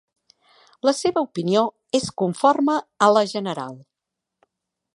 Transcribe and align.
La 0.87 0.93
seva 0.99 1.23
opinió 1.27 1.61
és 1.99 2.09
conforme 2.21 2.79
a 3.09 3.13
la 3.17 3.25
general. 3.35 3.77